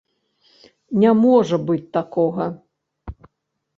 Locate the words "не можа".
1.03-1.61